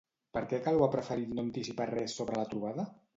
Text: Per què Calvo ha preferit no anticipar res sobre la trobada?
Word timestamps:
Per 0.37 0.41
què 0.53 0.59
Calvo 0.67 0.85
ha 0.85 0.93
preferit 0.95 1.35
no 1.39 1.45
anticipar 1.49 1.87
res 1.91 2.17
sobre 2.21 2.41
la 2.41 2.47
trobada? 2.55 2.87